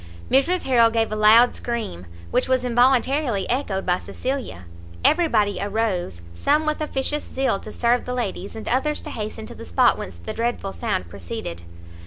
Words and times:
Mrs 0.31 0.63
Harrel 0.63 0.89
gave 0.89 1.11
a 1.11 1.15
loud 1.15 1.53
scream, 1.53 2.07
which 2.31 2.49
was 2.49 2.65
involuntarily 2.65 3.47
echoed 3.47 3.85
by, 3.85 3.99
Cecilia; 3.99 4.65
everybody 5.05 5.59
arose, 5.61 6.23
some 6.33 6.65
with 6.65 6.81
officious 6.81 7.23
zeal 7.23 7.59
to 7.59 7.71
serve 7.71 8.05
the 8.05 8.15
ladies, 8.15 8.55
and 8.55 8.67
others 8.67 8.99
to 9.01 9.11
hasten 9.11 9.45
to 9.45 9.53
the 9.53 9.63
spot 9.63 9.99
whence 9.99 10.15
the 10.15 10.33
dreadful 10.33 10.73
sound 10.73 11.07
proceeded. 11.07 11.61